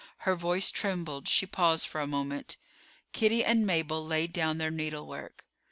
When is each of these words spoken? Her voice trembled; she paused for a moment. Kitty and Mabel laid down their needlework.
Her 0.25 0.33
voice 0.33 0.71
trembled; 0.71 1.27
she 1.27 1.45
paused 1.45 1.85
for 1.87 2.01
a 2.01 2.07
moment. 2.07 2.57
Kitty 3.13 3.43
and 3.45 3.67
Mabel 3.67 4.03
laid 4.03 4.33
down 4.33 4.57
their 4.57 4.71
needlework. 4.71 5.45